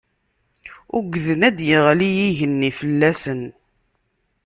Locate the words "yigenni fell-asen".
2.17-3.41